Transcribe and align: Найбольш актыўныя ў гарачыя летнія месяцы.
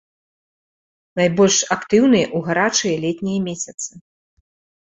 Найбольш 1.19 1.57
актыўныя 1.75 2.25
ў 2.35 2.47
гарачыя 2.47 2.95
летнія 3.05 3.39
месяцы. 3.49 3.91